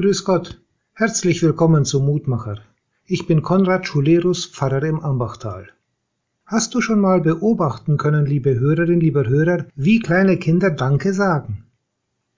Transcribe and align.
Grüß 0.00 0.24
Gott, 0.24 0.58
herzlich 0.94 1.42
willkommen 1.42 1.84
zum 1.84 2.06
Mutmacher. 2.06 2.62
Ich 3.04 3.26
bin 3.26 3.42
Konrad 3.42 3.86
Schulerus, 3.86 4.46
Pfarrer 4.46 4.82
im 4.84 5.00
Ambachtal. 5.00 5.68
Hast 6.46 6.74
du 6.74 6.80
schon 6.80 7.00
mal 7.00 7.20
beobachten 7.20 7.98
können, 7.98 8.24
liebe 8.24 8.58
Hörerin, 8.58 8.98
lieber 8.98 9.28
Hörer, 9.28 9.66
wie 9.76 9.98
kleine 9.98 10.38
Kinder 10.38 10.70
Danke 10.70 11.12
sagen? 11.12 11.66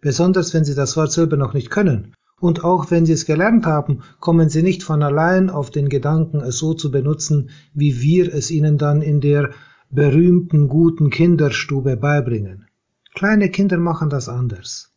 Besonders 0.00 0.52
wenn 0.52 0.64
sie 0.64 0.74
das 0.74 0.96
Wort 0.96 1.12
selber 1.12 1.36
noch 1.36 1.54
nicht 1.54 1.70
können. 1.70 2.14
Und 2.40 2.64
auch 2.64 2.90
wenn 2.90 3.06
sie 3.06 3.12
es 3.12 3.24
gelernt 3.24 3.66
haben, 3.66 4.00
kommen 4.18 4.48
sie 4.48 4.64
nicht 4.64 4.82
von 4.82 5.04
allein 5.04 5.48
auf 5.48 5.70
den 5.70 5.88
Gedanken, 5.88 6.40
es 6.40 6.58
so 6.58 6.74
zu 6.74 6.90
benutzen, 6.90 7.50
wie 7.72 8.02
wir 8.02 8.34
es 8.34 8.50
ihnen 8.50 8.78
dann 8.78 9.00
in 9.00 9.20
der 9.20 9.50
berühmten 9.90 10.66
guten 10.66 11.08
Kinderstube 11.08 11.96
beibringen. 11.96 12.66
Kleine 13.14 13.48
Kinder 13.48 13.78
machen 13.78 14.10
das 14.10 14.28
anders. 14.28 14.93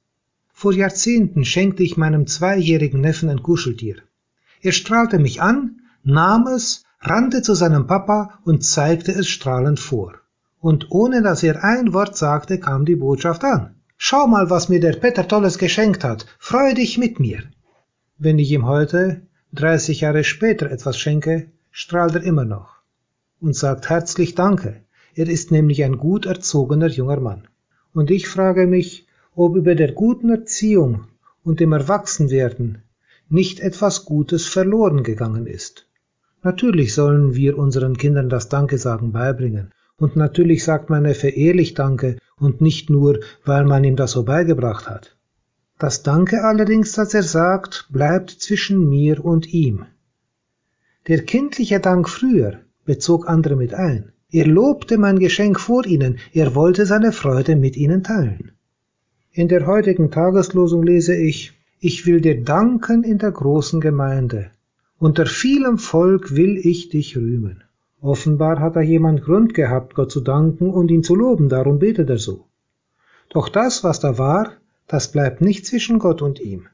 Vor 0.60 0.74
Jahrzehnten 0.74 1.46
schenkte 1.46 1.84
ich 1.84 1.98
meinem 1.98 2.26
zweijährigen 2.26 3.00
Neffen 3.00 3.30
ein 3.30 3.44
Kuscheltier. 3.44 3.98
Er 4.60 4.72
strahlte 4.72 5.20
mich 5.20 5.40
an, 5.40 5.82
nahm 6.04 6.48
es, 6.48 6.84
rannte 7.00 7.44
zu 7.44 7.54
seinem 7.54 7.86
Papa 7.86 8.40
und 8.44 8.66
zeigte 8.66 9.12
es 9.12 9.28
strahlend 9.28 9.80
vor. 9.80 10.16
Und 10.60 10.88
ohne 10.90 11.22
dass 11.22 11.44
er 11.44 11.64
ein 11.64 11.94
Wort 11.94 12.18
sagte, 12.18 12.60
kam 12.60 12.86
die 12.86 12.96
Botschaft 12.96 13.44
an. 13.44 13.76
Schau 13.98 14.26
mal, 14.26 14.50
was 14.50 14.68
mir 14.68 14.80
der 14.80 14.94
Peter 14.94 15.28
Tolles 15.28 15.60
geschenkt 15.60 16.04
hat. 16.04 16.26
Freu 16.40 16.74
dich 16.74 16.98
mit 16.98 17.20
mir. 17.20 17.44
Wenn 18.18 18.40
ich 18.40 18.50
ihm 18.52 18.66
heute, 18.66 19.22
30 19.54 20.02
Jahre 20.02 20.24
später, 20.24 20.72
etwas 20.72 20.98
schenke, 20.98 21.52
strahlt 21.70 22.16
er 22.16 22.24
immer 22.24 22.46
noch 22.46 22.78
und 23.40 23.56
sagt 23.56 23.90
herzlich 23.90 24.34
Danke. 24.34 24.82
Er 25.14 25.30
ist 25.30 25.52
nämlich 25.52 25.84
ein 25.84 26.00
gut 26.00 26.26
erzogener 26.26 26.88
junger 26.88 27.20
Mann. 27.20 27.48
Und 27.94 28.10
ich 28.10 28.28
frage 28.28 28.66
mich, 28.66 29.07
ob 29.38 29.56
über 29.56 29.76
der 29.76 29.92
guten 29.92 30.30
Erziehung 30.32 31.04
und 31.44 31.60
dem 31.60 31.72
Erwachsenwerden 31.72 32.80
nicht 33.30 33.60
etwas 33.60 34.04
Gutes 34.04 34.48
verloren 34.48 35.04
gegangen 35.04 35.46
ist. 35.46 35.88
Natürlich 36.42 36.96
sollen 36.96 37.36
wir 37.36 37.56
unseren 37.56 37.98
Kindern 37.98 38.30
das 38.30 38.50
Dankesagen 38.50 39.12
beibringen. 39.12 39.72
Und 39.96 40.16
natürlich 40.16 40.64
sagt 40.64 40.90
mein 40.90 41.04
Neffe 41.04 41.30
ehrlich 41.30 41.76
Danke 41.76 42.18
und 42.40 42.62
nicht 42.62 42.90
nur, 42.90 43.20
weil 43.46 43.64
man 43.66 43.84
ihm 43.84 43.96
das 43.96 44.12
so 44.12 44.24
beigebracht 44.24 44.90
hat. 44.90 45.16
Das 45.78 46.02
Danke 46.02 46.44
allerdings, 46.44 46.94
das 46.94 47.14
er 47.14 47.24
sagt, 47.24 47.90
bleibt 47.92 48.32
zwischen 48.32 48.90
mir 48.90 49.24
und 49.24 49.54
ihm. 49.54 49.86
Der 51.08 51.24
kindliche 51.24 51.80
Dank 51.80 52.10
früher 52.10 52.62
bezog 52.86 53.30
andere 53.30 53.56
mit 53.56 53.76
ein. 53.76 54.14
Er 54.32 54.48
lobte 54.48 54.98
mein 54.98 55.20
Geschenk 55.20 55.60
vor 55.60 55.86
ihnen, 55.86 56.18
er 56.34 56.56
wollte 56.56 56.88
seine 56.88 57.12
Freude 57.12 57.56
mit 57.56 57.78
ihnen 57.78 58.04
teilen. 58.04 58.57
In 59.38 59.50
der 59.50 59.68
heutigen 59.68 60.10
Tageslosung 60.10 60.82
lese 60.82 61.16
ich, 61.16 61.54
ich 61.80 62.08
will 62.08 62.22
dir 62.22 62.44
danken 62.44 63.04
in 63.04 63.20
der 63.20 63.30
großen 63.30 63.80
Gemeinde. 63.80 64.50
Unter 64.98 65.28
vielem 65.28 65.78
Volk 65.78 66.36
will 66.36 66.58
ich 66.58 66.90
dich 66.90 67.16
rühmen. 67.16 67.64
Offenbar 68.02 68.60
hat 68.60 68.76
da 68.76 68.82
jemand 68.82 69.22
Grund 69.22 69.54
gehabt, 69.54 69.94
Gott 69.94 70.12
zu 70.12 70.22
danken 70.22 70.72
und 70.72 70.90
ihn 70.90 71.04
zu 71.04 71.14
loben, 71.14 71.50
darum 71.50 71.78
betet 71.78 72.10
er 72.10 72.18
so. 72.18 72.46
Doch 73.30 73.48
das, 73.48 73.84
was 73.84 74.00
da 74.00 74.18
war, 74.18 74.54
das 74.88 75.12
bleibt 75.12 75.40
nicht 75.40 75.68
zwischen 75.68 76.00
Gott 76.00 76.24
und 76.24 76.40
ihm. 76.40 76.66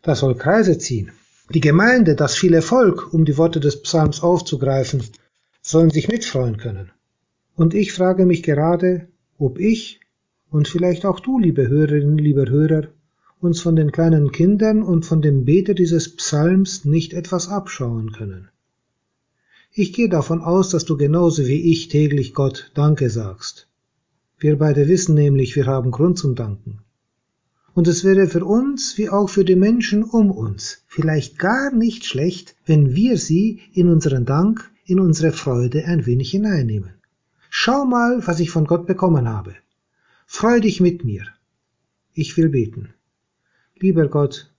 Das 0.00 0.20
soll 0.20 0.36
Kreise 0.36 0.78
ziehen. 0.78 1.12
Die 1.52 1.60
Gemeinde, 1.60 2.14
das 2.14 2.34
viele 2.34 2.62
Volk, 2.62 3.12
um 3.12 3.26
die 3.26 3.36
Worte 3.36 3.60
des 3.60 3.82
Psalms 3.82 4.22
aufzugreifen, 4.22 5.02
sollen 5.60 5.90
sich 5.90 6.08
mitfreuen 6.08 6.56
können. 6.56 6.92
Und 7.56 7.74
ich 7.74 7.92
frage 7.92 8.24
mich 8.24 8.42
gerade, 8.42 9.08
ob 9.36 9.58
ich 9.58 10.00
und 10.50 10.68
vielleicht 10.68 11.06
auch 11.06 11.20
du, 11.20 11.38
liebe 11.38 11.68
Hörerinnen, 11.68 12.18
lieber 12.18 12.48
Hörer, 12.48 12.88
uns 13.40 13.60
von 13.60 13.76
den 13.76 13.92
kleinen 13.92 14.32
Kindern 14.32 14.82
und 14.82 15.06
von 15.06 15.22
dem 15.22 15.44
Beter 15.44 15.74
dieses 15.74 16.16
Psalms 16.16 16.84
nicht 16.84 17.14
etwas 17.14 17.48
abschauen 17.48 18.12
können. 18.12 18.48
Ich 19.72 19.92
gehe 19.92 20.08
davon 20.08 20.42
aus, 20.42 20.70
dass 20.70 20.84
du 20.84 20.96
genauso 20.96 21.46
wie 21.46 21.70
ich 21.70 21.88
täglich 21.88 22.34
Gott 22.34 22.72
Danke 22.74 23.08
sagst. 23.08 23.68
Wir 24.38 24.58
beide 24.58 24.88
wissen 24.88 25.14
nämlich, 25.14 25.54
wir 25.54 25.66
haben 25.66 25.90
Grund 25.90 26.18
zum 26.18 26.34
Danken. 26.34 26.80
Und 27.72 27.86
es 27.86 28.04
wäre 28.04 28.26
für 28.26 28.44
uns 28.44 28.98
wie 28.98 29.08
auch 29.08 29.28
für 29.28 29.44
die 29.44 29.56
Menschen 29.56 30.02
um 30.02 30.30
uns 30.32 30.82
vielleicht 30.88 31.38
gar 31.38 31.72
nicht 31.72 32.04
schlecht, 32.04 32.56
wenn 32.66 32.94
wir 32.94 33.16
sie 33.16 33.60
in 33.72 33.88
unseren 33.88 34.26
Dank, 34.26 34.70
in 34.84 34.98
unsere 34.98 35.30
Freude 35.30 35.84
ein 35.84 36.04
wenig 36.04 36.32
hineinnehmen. 36.32 36.94
Schau 37.48 37.84
mal, 37.84 38.26
was 38.26 38.40
ich 38.40 38.50
von 38.50 38.64
Gott 38.64 38.86
bekommen 38.86 39.28
habe. 39.28 39.54
Freu 40.32 40.60
dich 40.60 40.80
mit 40.80 41.04
mir. 41.04 41.26
Ich 42.14 42.36
will 42.36 42.50
beten. 42.50 42.94
Lieber 43.74 44.06
Gott, 44.06 44.54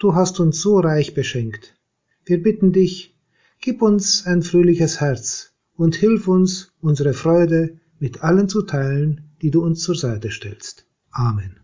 du 0.00 0.16
hast 0.16 0.40
uns 0.40 0.60
so 0.60 0.80
reich 0.80 1.14
beschenkt. 1.14 1.76
Wir 2.24 2.42
bitten 2.42 2.72
dich, 2.72 3.16
gib 3.60 3.82
uns 3.82 4.26
ein 4.26 4.42
fröhliches 4.42 5.00
Herz 5.00 5.52
und 5.76 5.94
hilf 5.94 6.26
uns, 6.26 6.72
unsere 6.80 7.14
Freude 7.14 7.78
mit 8.00 8.24
allen 8.24 8.48
zu 8.48 8.62
teilen, 8.62 9.30
die 9.40 9.52
du 9.52 9.62
uns 9.64 9.84
zur 9.84 9.94
Seite 9.94 10.32
stellst. 10.32 10.86
Amen. 11.12 11.61